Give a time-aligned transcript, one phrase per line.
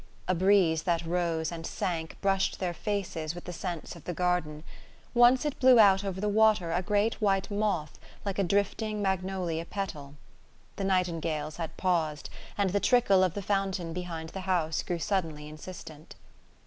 [0.27, 4.63] A breeze that rose and sank brushed their faces with the scents of the garden;
[5.13, 9.63] once it blew out over the water a great white moth like a drifting magnolia
[9.63, 10.15] petal.
[10.77, 15.47] The nightingales had paused and the trickle of the fountain behind the house grew suddenly
[15.47, 16.15] insistent.